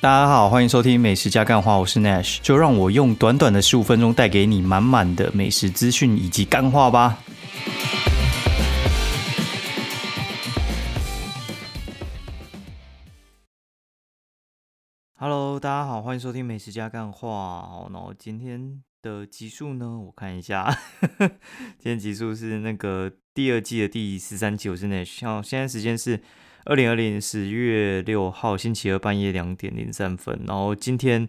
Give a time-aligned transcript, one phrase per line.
[0.00, 7.18] 大家好，欢迎收听美食加干话，我是 Nash，就让我用短短的十五分钟带给你满满的美食资讯以及干话吧。
[15.16, 17.28] Hello，大家好，欢迎收听美食加干话。
[17.28, 20.78] 好，那我今天的集数呢，我看一下，
[21.76, 26.22] 今天集数是那个第二季的第十三集，我是 Nash，好，现在时间是。
[26.68, 31.26] 二零二零十月六号星期二半夜两点零三分，然后今天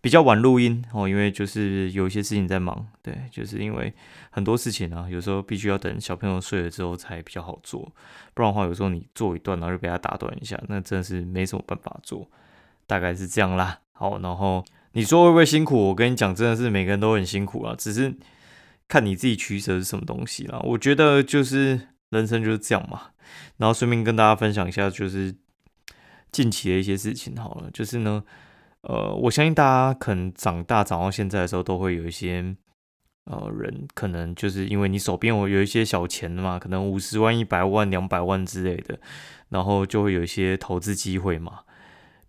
[0.00, 3.94] 比较晚录音哦，因为就是有一些事情在忙，对，就是因为
[4.30, 7.80] 很多事情啊，有时候必须要等小朋友睡了之后才比较好做，
[8.34, 12.28] 不然的话有时候你做一段然后就被他打断一下，那真的是没什么办法做，
[12.88, 13.78] 大概是这样啦。
[13.92, 15.76] 好，然后你说会不会辛苦？
[15.90, 18.12] 我跟你讲，真的是每个人都很辛苦啊，只是
[18.88, 20.58] 看你自己取舍是什么东西啦。
[20.64, 21.80] 我觉得就是
[22.10, 23.10] 人生就是这样嘛。
[23.56, 25.34] 然后顺便跟大家分享一下，就是
[26.32, 27.70] 近期的一些事情好了。
[27.72, 28.24] 就是呢，
[28.82, 32.56] 呃，我相信大家可能长大长到现在的时候，都会有一些
[33.24, 38.98] 呃人，可能就是因为你手边有有一些小钱嘛，可能五十万、一百万、两百万之类的，
[39.50, 41.60] 然后就会有一些投资机会嘛。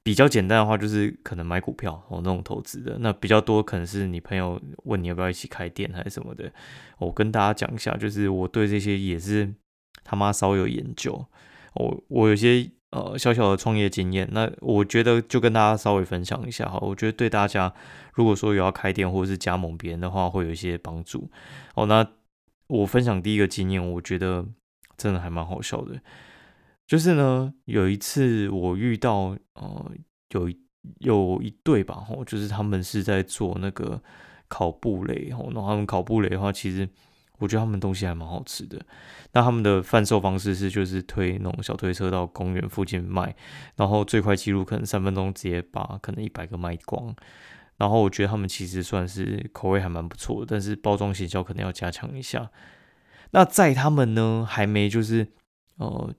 [0.04, 2.98] 比较简单的话，就是可能买股票哦那种投资的。
[3.00, 6.52] 那比较多可能是你朋友问你要不要一起开店还是什么的。
[6.98, 9.54] 我跟大家讲一下，就是我对这些也是。
[10.04, 11.26] 他妈稍微有研究，
[11.76, 16.78] 我我有些呃小小的创业经验，那我觉得就跟大家稍微分享一下哈。
[16.82, 17.74] 我觉得对大家
[18.14, 21.30] 如果说有要开店或者是加盟别人的话，会有一些帮助
[21.76, 21.86] 哦。
[21.86, 22.06] 那
[22.68, 24.46] 我分享第一个经验，我觉得
[24.98, 26.02] 真的还蛮好笑的，
[26.86, 29.92] 就是呢有一次我遇到呃
[30.32, 30.52] 有
[31.00, 34.02] 有一对吧吼，就是他们是在做那个
[34.50, 36.90] 烤布雷吼，然后他们烤布雷的话，其实。
[37.42, 38.80] 我觉得他们东西还蛮好吃的。
[39.34, 43.36] 那他们的贩售方式是，就是推那种小推车到公园附近卖，
[43.75, 47.16] 然后最快记录可能三分钟直接把可能一百个卖光。
[47.78, 52.51] 然后我觉得他们其实算是口味还蛮不错，但是包装营销可能要加强一下。
[53.31, 55.25] 那在他们呢还没就是
[55.78, 56.13] 呃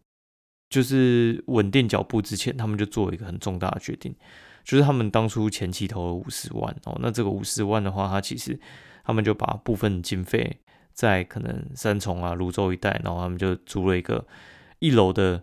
[0.71, 4.17] 就是稳定脚步之前，他们就做了一个很重大的决定，
[4.65, 8.59] 就是他们当初前期投了五十万哦，那这个五十万的话，他其实
[9.05, 10.62] 他们就把部分经费。
[10.93, 14.27] 在可能三重啊、泸州一带，然后他们就租了一个
[14.79, 15.43] 一楼的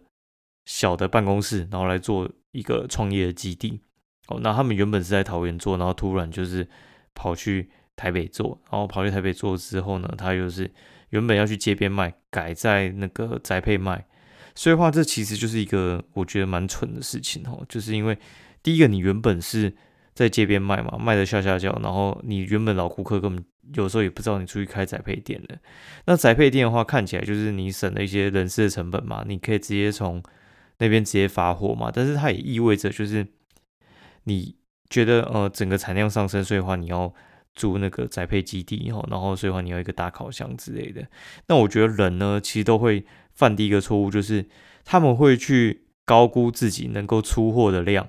[0.66, 3.82] 小的办公室，然后来做一个创业的基地。
[4.28, 6.68] 哦，那他们原本是在桃园做，然后突然就是
[7.16, 10.72] 跑去台北做，然后跑去台北做之后呢，他又是
[11.10, 14.06] 原本要去街边卖，改在那个宅配卖。
[14.56, 18.18] 所以话，这其实就是一个我觉得蛮蠢的事情哦，就是因为
[18.62, 19.76] 第一个，你原本是
[20.14, 23.44] 在街边卖嘛，卖的下下叫，然后你原本老顾客根本。
[23.76, 25.60] 有时候也不知道你出去开宅配店的，
[26.06, 30.24] 那宅配店的话，看起来就是你省了一些人事的成本嘛，你可以直接从
[30.80, 31.92] 那边直接发货嘛。
[31.94, 33.28] 但是它也意味着就是
[34.24, 34.56] 你
[34.90, 37.14] 觉得呃整个产量上升，所以话你要
[37.54, 41.08] 租那个宅配基地哦，然后所以话你要一个大烤箱之类的。
[41.48, 44.46] 那我觉得人呢，其实都会犯第一个错误，就是
[44.84, 48.08] 他们会去高估自己能够出货的量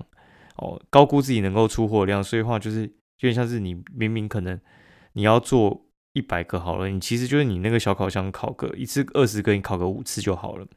[0.55, 4.59] 哦，高估自己能够出货量，所以话就是有点像是你明明可能。
[5.13, 10.67] 你要做一百个好了，你其实就是你那个小烤箱烤个一次二十个，你烤个五次就好了。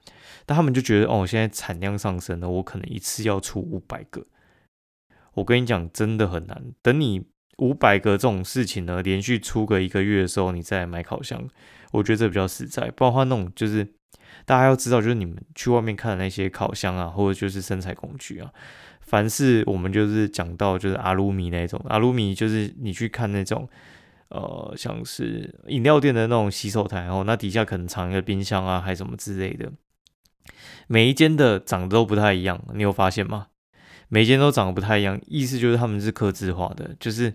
[0.46, 4.26] 但他们就觉得哦，现在产量上升了，我可能一次要出五百个。
[5.34, 6.62] 我跟你讲，真的很难。
[6.82, 7.26] 等你
[7.58, 11.48] 五百个这种事情呢，连续出个一个月的时候，你再买烤箱，
[11.90, 12.88] 我觉得这比较实在。
[12.92, 13.84] 包括那种就是
[14.44, 18.52] 大家要知道，就是你们去外面看的那些烤箱啊，或者就是生产工具啊，
[19.00, 23.68] 凡是我们就是讲到就是阿鲁米那种，阿鲁米就是你去看那种。
[24.28, 29.70] 呃，像是饮料店的那种洗手台哦，那底下可能藏一个冰箱啊，还什么之类的。
[30.86, 33.48] 每一间的长得都不太一样，你有发现吗？
[34.08, 37.34] 每一间都长得不太一样，意思就是他们是刻字化的，就是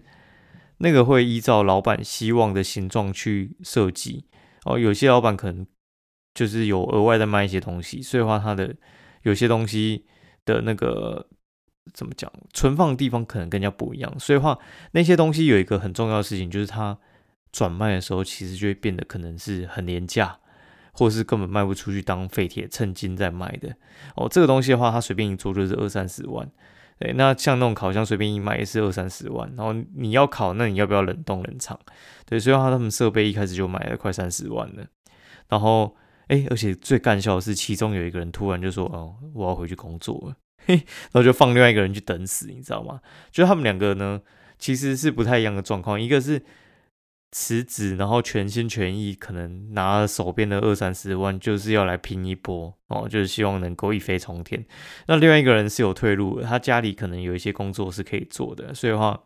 [0.79, 4.25] 那个会依照老板希望的形状去设计
[4.65, 4.77] 哦。
[4.77, 5.65] 有些老板可能
[6.33, 8.75] 就是有额外的卖一些东西，所以话他的
[9.23, 10.05] 有些东西
[10.45, 11.27] 的那个。
[11.93, 12.31] 怎么讲？
[12.53, 14.57] 存放的地方可能更加不一样，所以话
[14.91, 16.97] 那些东西有一个很重要的事情，就是它
[17.51, 20.37] 转卖的时候，其实就会变得可能是很廉价，
[20.93, 23.75] 或是根本卖不出去，当废铁趁金在卖的。
[24.15, 26.49] 哦，这个东西的话，它随便一做就是二三十万。
[26.99, 29.49] 对，那像那种烤箱随便一卖也是二三十万。
[29.55, 31.79] 然后你要烤，那你要不要冷冻冷藏？
[32.25, 34.85] 对，所以话他们设备一开始就买了快三十万了。
[35.47, 35.95] 然后，
[36.27, 40.35] 哎，而且最干笑的是，其中有一个人突然就说：“哦，我要回去工作了。”
[40.65, 40.75] 嘿，
[41.11, 43.01] 然后就放另外一个人去等死，你知道吗？
[43.31, 44.21] 就他们两个呢，
[44.57, 45.99] 其实是不太一样的状况。
[45.99, 46.43] 一个是
[47.31, 54.65] 辞职，然后全心全意，可能拿手边的二三十万，就是要来拼一波哦，就是希望能够一飞冲天。
[55.07, 59.23] 那另外一个人是有退路，他家里可能有一些工作是可以做的，所以的话，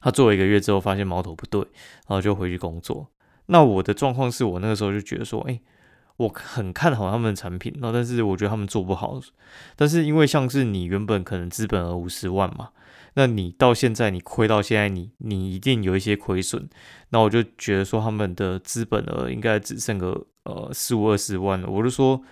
[0.00, 3.10] 他做了一个月之后，发现矛头不对，然后就回去工作。
[3.46, 5.60] 那我的状况是我那个时候就觉得说，哎，
[6.16, 9.20] 我很看好他们的产品，那但是我觉得他们做不好，
[9.76, 12.70] 但是因为像是你原本可能资本额五十万嘛。
[13.18, 16.68] 那你到现在你亏到现在，你你一定有一些亏损。
[17.10, 21.66] 那我就觉得说他们的资本额应该只剩个呃四五二十万了。
[21.66, 22.22] 我就说，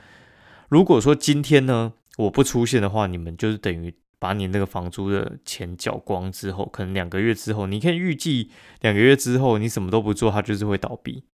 [0.68, 8.50] 如果说今天呢我不出现的话，你们就是等于把你那个房租的钱缴光之后，可能两个月之后，你可以预计
[8.82, 11.24] 两个月之后你什么都不做，它就是会倒闭。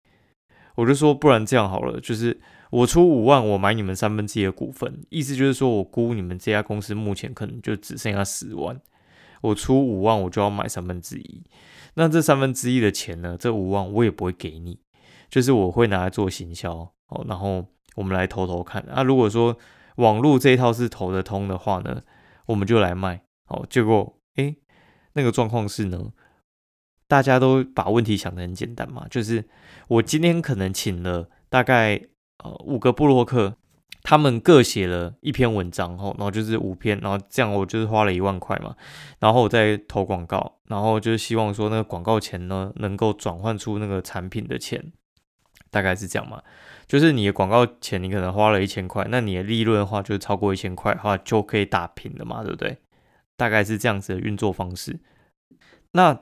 [0.80, 2.40] 我就说，不然这样好了，就是
[2.70, 8.80] 我出五万，我买你们三分之一的股份，意思就是说我估你们这家公司目前可能就只剩下十万。
[9.42, 11.44] 我出五万，我就要买三分之一。
[11.96, 13.36] 那这三分之一的钱呢？
[13.38, 14.80] 这五万我也不会给你，
[15.28, 16.72] 就是我会拿来做行销
[17.08, 17.26] 哦。
[17.28, 17.66] 然后
[17.96, 18.80] 我们来投投看。
[18.84, 19.58] 啊，如果说
[19.96, 22.00] 网络这一套是投得通的话呢，
[22.46, 23.20] 我们就来卖。
[23.48, 24.56] 哦，结果诶，
[25.12, 26.10] 那个状况是呢，
[27.10, 29.44] 大家都把问题想得很简单嘛，就是
[29.88, 32.00] 我今天可能请了大概
[32.38, 33.56] 呃五个布洛克。
[34.02, 38.74] 他们各写了一篇文章，后然后就是五篇，然后这样我就是花了一万块嘛，
[39.18, 44.82] 然后我再投广告，然后就是希望说那个广告钱呢能够转换出那个产品的钱，
[45.70, 46.42] 大概是这样嘛。
[46.88, 52.78] 就是你的广告钱你可能花了一千块，那你的利润的话就是超过一千块的话就可以打平了嘛，对不对？
[53.36, 54.98] 大概是这样子的运作方式。
[55.92, 56.18] 那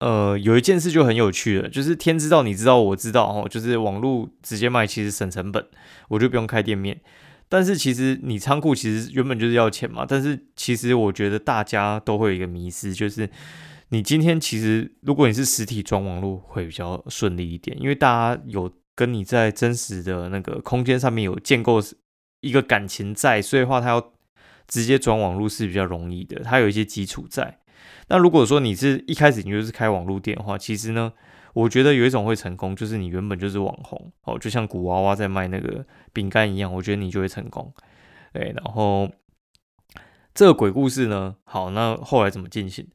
[0.00, 5.66] 呃有一件事就很有趣了，就是天知道你知道我知道哦，就是网络直接卖其实省成本。
[6.08, 7.00] 我就不用开店面，
[7.48, 10.04] 但是其实你仓库其实原本就是要钱嘛。
[10.06, 13.28] 但是其实我觉得大家都会有一个迷失，就是
[13.88, 21.80] 你今天其实如果你是实体装网络会比较顺利一点，因为大家有跟你在真实的那个空间上面有建构
[22.40, 24.12] 一个感情在，所以话他要
[24.68, 27.58] 直接转网络是比较容易的，它有一些基础在。
[28.08, 31.12] 那如果说你是一开始你就是开网络店的话，其实呢。
[31.56, 37.72] 我觉得有一种会成功，就是你原本就是网红哦，就像古娃娃在卖那个饼干一样，我觉得你就会成功。
[38.34, 39.08] 对，然后
[40.34, 42.86] 这个鬼故事呢，好，那后来怎么进行？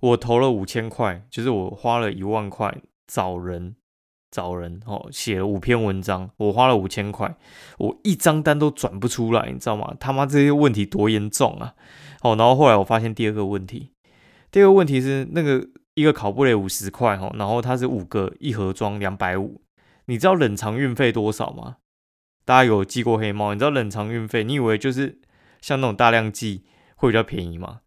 [0.00, 2.76] 我投了五千块，就是我花了一万块
[3.06, 3.76] 找人
[4.32, 7.36] 找人哦，写了五篇文章，我花了五千块，
[7.78, 9.94] 我一张单都转不出来，你知道吗？
[10.00, 11.74] 他妈这些问题多严重啊！
[12.22, 13.92] 哦，然后后来我发现第二个问题，
[14.56, 15.68] 第二个问题是那个。
[15.98, 19.62] 一个考布雷五十块哈，然后它是五个一盒装两百五，
[20.04, 21.78] 你知道冷藏运费多少吗？
[22.44, 24.44] 大家有寄过黑猫，你知道冷藏运费？
[24.44, 25.18] 你以为就是
[25.62, 26.64] 像那种大量寄
[26.96, 27.80] 会比较便宜吗？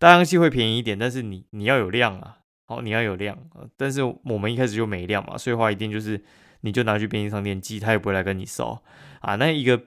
[0.00, 3.62] 大量寄会便宜一点，但是你你要有量啊，好，你要有量啊。
[3.76, 6.20] 但是我们一开始就没量嘛，所以话一定就是
[6.62, 8.76] 你就拿去便利商店寄，他也不会来跟你收
[9.20, 9.36] 啊。
[9.36, 9.80] 那一个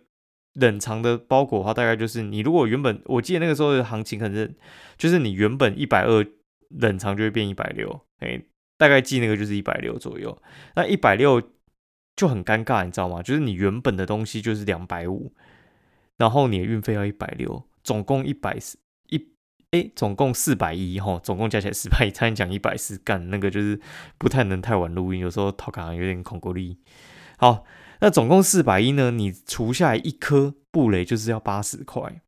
[0.56, 4.54] 冷藏的包裹的话，大概就是你如果原本我记得那个时候的行情，可能
[4.98, 6.26] 就是你原本一百二。
[6.80, 8.42] 冷藏就会变一百六，哎，
[8.76, 10.42] 大概记那个就是一百六左右。
[10.76, 11.42] 那一百六
[12.16, 13.22] 就很尴尬，你知道吗？
[13.22, 15.32] 就是你原本的东西就是两百五，
[16.18, 18.80] 然后你的运费要一百六，总共一百四
[19.10, 19.28] 一，
[19.72, 23.80] 哎，总共四百一哈，总共加起来四百一，差点讲一百四，干那个就是
[24.18, 26.80] 不太能太晚录音，有时候讨卡有点恐怖力。
[27.38, 27.64] 好，
[28.00, 29.12] 那总共四百一呢？
[29.12, 32.22] 你除下来一颗布雷就是要八十块。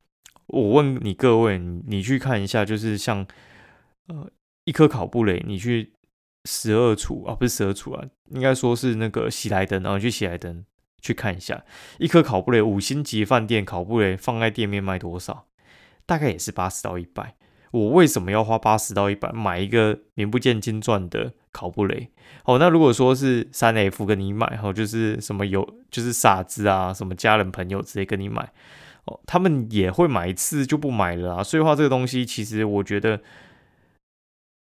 [0.48, 3.28] 我问你各位，你去看一下，就是像。
[4.10, 4.32] 呃，
[4.64, 5.92] 一颗烤布雷，你去
[6.46, 10.64] 十二处啊，不是十二处啊，应该说是那个喜来登，然后去喜来登
[11.02, 11.66] 去看一下，
[12.00, 15.48] 一颗烤布雷五星级饭店烤布雷放在店面卖多少？
[16.06, 17.36] 大概也是八十到一百。
[17.72, 22.10] 我为什么要花八十到一百买一个名不见经传的考布雷？
[22.46, 28.52] 哦，那如果说是三 F 跟你买，哦，就是什么有就是傻子啊，什么家人朋友直接跟你买，
[29.06, 31.44] 哦，他们也会买一次就不买了啊。
[31.44, 33.20] 所以话这个东西，其实我觉得。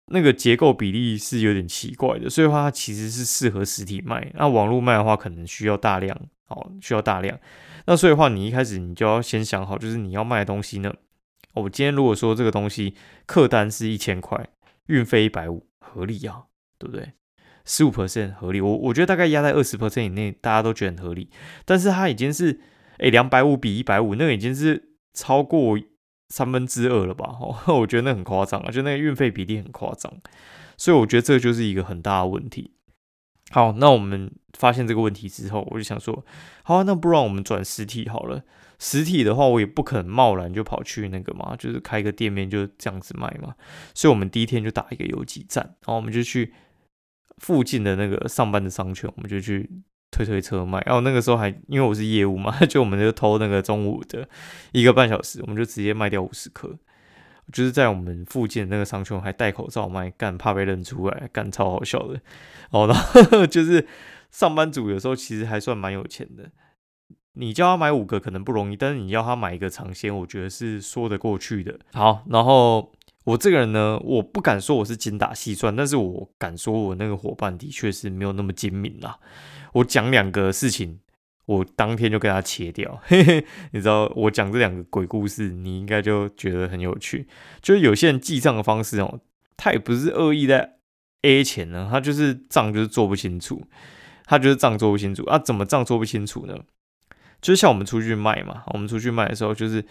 [0.07, 6.15] 那个结构比例是有点奇怪的，所以话它其实是适合实体卖，那网络卖的话可能需要大量，
[6.49, 7.39] 哦，需要大量。
[7.87, 10.93] 那所以话你一开始你就要先想好，就是你要卖的东西呢，
[11.55, 12.95] 我今天如果说这个东西
[13.25, 14.49] 客单是一千块，
[14.89, 16.43] 运费一百五，合理啊，
[16.83, 17.13] 对不对？
[17.65, 21.31] 十五 percent 合理，我我觉得大概压在二十 percent 以内，大家都觉得很合理。
[21.65, 22.61] 但是它已经是，
[22.99, 25.79] 哎，两百五比一百五，那个已经是超过。
[26.29, 27.27] 三分之二了吧？
[27.43, 30.11] 哦， 我觉得那很夸张啊，就那个运费比例很夸张，
[30.79, 32.73] 所以我觉得这就是一个很大的问题。
[33.51, 36.25] 好，那我们发现这个问题之后，我就想说，
[36.63, 38.45] 好，那不然我们转实体好了。
[38.79, 43.55] 实体的话，我也不可能贸然就跑去那个嘛，就是开个店面就这样子卖嘛。
[43.93, 46.55] 所以，我们第一天就打一个游击战，然后我们就去
[47.39, 49.69] 附近的那个上班的商圈，我们就去
[50.11, 50.83] 推推车卖。
[50.87, 54.29] 然后那个时候还因为我是业务嘛， 就我们就偷那个中午的
[54.73, 56.79] 一个半小时，我们就直接卖掉五十颗。
[57.53, 62.21] 就是在我们附近那个商圈还戴口罩卖，干怕被认出来，干超好笑的。
[62.71, 63.87] 哦，然后 就是
[64.31, 66.51] 上班族有时候其实还算蛮有钱的。
[67.35, 71.79] 你叫他买五个可能不容易，但是你要他买一个尝鲜，我觉得是说得过去的。
[71.95, 72.93] 好，然后
[73.25, 79.19] 我这个人呢，我不敢说我是精打细算，但是我敢说我那个伙伴的确是没有那么精明啦。
[79.75, 80.99] 我讲两个事情，
[81.47, 83.01] 我当天就跟他切掉。
[83.05, 87.29] 嘿嘿，你知道我讲这两个鬼故事，你应该就觉得很有趣。
[87.61, 89.21] 就是有些人记账的方式哦，
[89.57, 90.77] 他也不是恶意在
[91.23, 93.63] A 钱呢，他就是账就是做不清楚，
[94.25, 95.39] 他就是账做不清楚啊？
[95.39, 96.59] 怎么账做不清楚呢？
[97.41, 99.85] 就是像我们出去卖嘛，我们出去卖的时候，就是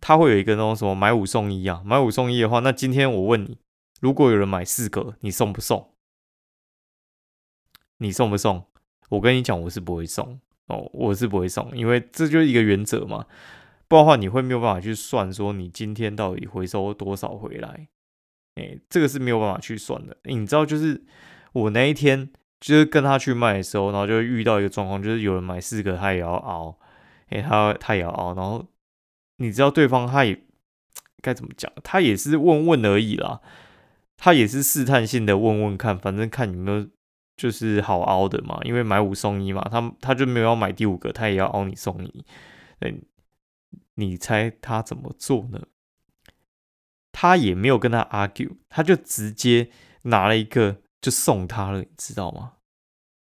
[0.00, 3.58] 他会有一个那种什么买五送一啊，买五送一的话，那今天我问你，
[4.00, 5.94] 如果有人买四个，你送不送？
[7.98, 8.66] 你送不送？
[9.10, 13.26] 我跟你讲，我是不会送哦，我是不会送，因为这就是一个原则嘛，
[13.88, 17.88] 不然的话你会没有办法去算说你今天到底回收多少回来，
[18.54, 20.16] 哎，这个是没有办法去算的。
[20.24, 21.04] 你知道，就是
[21.52, 22.30] 我那一天。
[22.60, 26.78] 就是跟他去卖的时候，然后就遇到一个状况，就是有人买四个，他也要熬，
[27.30, 28.62] 哎，他他也要熬，然后
[29.40, 30.40] 你知道对方他也
[31.20, 33.40] 该怎么讲，他也是问问而已啦，
[34.16, 36.88] 他也是试探性的问问看，反正看有没有
[37.36, 42.24] 就是好熬的嘛，因为买五送一嘛，他他就没有要买第五个，他也要熬你送你，
[42.78, 42.94] 哎，
[43.96, 45.66] 你猜他怎么做呢？
[47.10, 49.70] 他也没有跟他 argue，他就直接
[50.02, 50.82] 拿了一个。
[51.02, 52.56] 就送他了，你知道吗？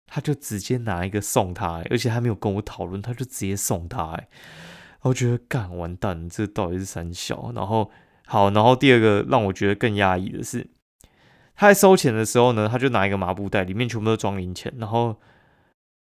[0.07, 4.19] 他就直接拿一个送他，而且还没有跟我讨论，他就直接送他。
[4.99, 7.53] 哎，我觉得干完蛋，这到底是三小？
[7.55, 7.91] 然后
[8.27, 10.69] 好，然后第二个让我觉得更压抑的是，
[11.55, 15.17] 他在收钱的时候呢，他就拿一个麻布袋，里面全部都装零钱，然后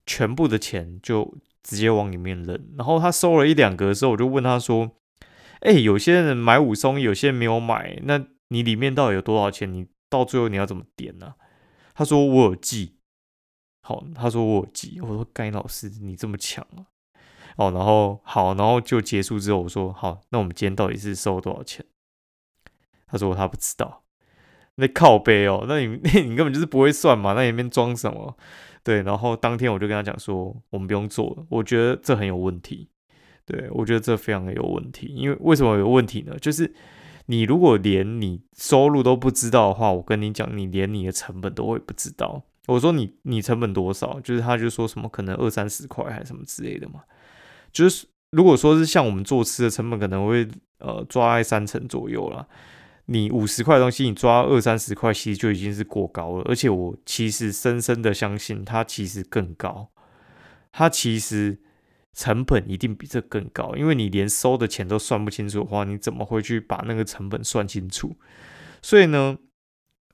[0.06, 2.58] 全部的钱就直接往里面扔。
[2.76, 4.90] 然后他收了一两个的时候，我就问他说
[5.60, 9.72] ：“哎，有些人买五送一，有些人没有买，那你里面到底有多少钱？
[9.72, 11.34] 你到最后你要怎么点呢？”
[11.94, 12.96] 他说我有记，
[13.82, 16.86] 好，他说我有记，我说该老师你这么强啊，
[17.58, 21.84] 哦，然后好，然后就结束之后，我说好，那我们今天到底是收多少钱？
[23.06, 24.02] 他说他不知道，
[24.76, 28.36] 那靠背哦，那你 那你根本就是不会算嘛，那里面装什么？
[28.82, 32.88] 对，然后当天我就跟他讲说，我们不用做了，我觉得这很有问题，
[33.44, 36.36] 对我觉得这非常的有问题，因为为什么有问题呢？
[36.40, 36.74] 就是。
[37.30, 42.42] 你如果连你收入都不知道的话，我跟你讲，你连你的成本都会不知道。
[42.68, 44.18] 我说你你成本多少？
[44.20, 47.02] 就是他就说什么可能二三十块还是什么之类的嘛。
[47.72, 50.48] 就是如果说是像我们做吃的成本可能会
[50.78, 52.46] 呃抓在三成左右了。
[53.06, 56.44] 你五十块东西你抓二三十块，其实就已经是过高了。
[56.46, 59.90] 而且我其实深深的相信它其实更高，
[60.72, 61.58] 它其实。
[62.14, 68.16] 成本一定比这更高，因为你连收的钱都算不清楚的话，你怎么会去把那个成本算清楚？
[68.82, 69.38] 所以呢，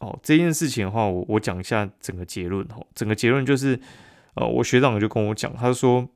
[0.00, 2.86] 哦，这件事情的话，我我讲一下整个结论哦。
[2.94, 3.80] 整个结论就是，
[4.34, 6.06] 呃，我学长就跟我讲，他说，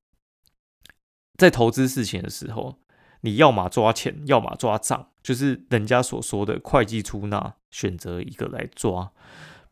[1.39, 2.77] 在投资事情的时候，
[3.23, 9.11] 你要么抓钱，要么抓账，就是人家所说的会计出纳，选择一个来抓，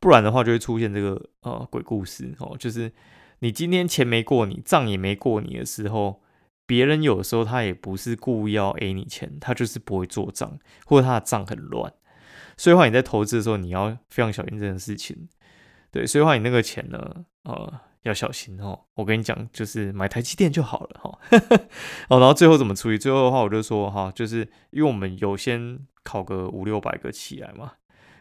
[0.01, 2.93] 不然的话就会出现这个呃鬼故事哦，就是。
[3.41, 6.23] 你今天钱没过你，账也没过你的时候，
[6.65, 11.93] 别人有的时候他也不是故意要 A 你钱，他就是不会做账，或者他的账很乱。
[12.57, 15.29] 所以话你在投资的时候，你要非常小心这件事情。
[15.91, 18.87] 对，所以话你那个钱呢，呃，要小心哦。
[18.95, 21.19] 我跟你讲，就是买台积电就好了哈。
[22.09, 22.99] 哦，然后最后怎么处理？
[22.99, 27.73] 最后的话，我就说哈，就是因为我们有先考个五六百个起来嘛，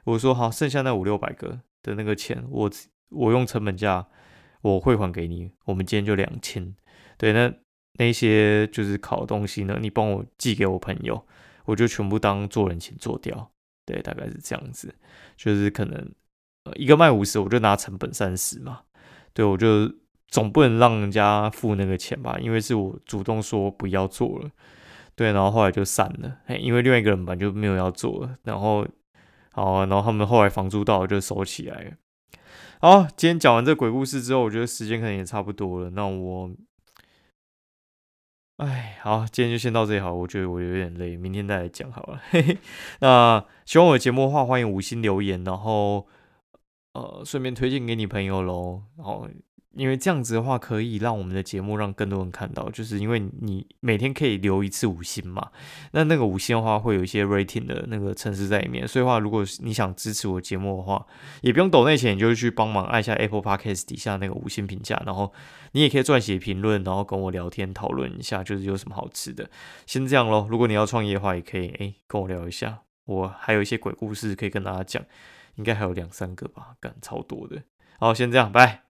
[0.03, 2.71] 我说好，剩下那五六百个的那个钱，我
[3.09, 4.07] 我用成本价。
[4.61, 6.73] 我会还给你，我们今天就两千。
[7.19, 7.53] 对，那
[7.99, 11.23] 那些就是考的东西呢，你帮我寄给我朋友，
[11.65, 13.51] 我就全部当做人情做掉。
[13.85, 14.95] 对，大概是这样子，
[15.37, 16.11] 就是可能
[16.63, 18.81] 呃一个卖五十，我就拿成本三十嘛。
[19.35, 19.93] 对，我就
[20.29, 24.49] 总不能让人家付那个钱吧，因为是我主动说不要做了。
[25.13, 28.35] 对，然后后来就散了，因为另外一个人本来就没有要做了。
[28.43, 28.87] 然后
[29.51, 31.91] 好，然后他们后来房租到了就收起来了。
[32.79, 35.89] 好，今天讲完这鬼故事之后，我觉得时间可能也差不多了。
[35.91, 36.51] 那我，
[38.57, 40.13] 哎，好，今天就先到这里好。
[40.13, 42.21] 我觉得我有点累，明天再来讲好了。
[42.29, 42.57] 嘿 嘿，
[42.99, 46.07] 那喜欢我的节目的话，欢迎五星留言，然后
[46.95, 48.81] 呃，顺便推荐给你朋友喽。
[48.97, 49.27] 然后
[49.75, 55.51] 因为这样子的话，可以让我们的节目让更多人看到，就是因为你每天可以留一次五星嘛，
[55.91, 61.05] 那那个五星的话会有一些 rating 的那个城市在里面，所以话如果你想支持我节目的话，
[61.41, 65.33] 也不用抖那钱，你就去帮忙按下 Apple Podcast 底下那个五星评价，然后
[65.73, 69.49] 你也可以撰写评论，然后跟我聊天讨论一下，就是有什么好吃的。
[69.85, 75.03] 先这样咯，如果你要创业的话，也可以诶跟我聊一下，我还有一些鬼故事可以跟大家讲，
[75.55, 77.63] 应该还有两三个吧，干超多的。
[77.99, 78.84] 好，先这样，拜。